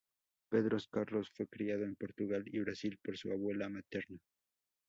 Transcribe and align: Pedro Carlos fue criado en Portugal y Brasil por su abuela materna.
Pedro 0.49 0.79
Carlos 0.89 1.29
fue 1.31 1.47
criado 1.47 1.83
en 1.83 1.95
Portugal 1.95 2.43
y 2.47 2.57
Brasil 2.57 2.97
por 3.05 3.19
su 3.19 3.31
abuela 3.31 3.69
materna. 3.69 4.17